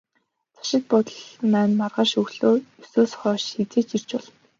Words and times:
Зочид 0.55 0.83
буудалд 0.89 1.39
маань 1.51 1.75
маргааш 1.79 2.11
өглөө 2.21 2.55
есөөс 2.83 3.11
хойш 3.19 3.43
хэзээ 3.55 3.83
ч 3.87 3.89
ирж 3.95 4.09
болно. 4.15 4.31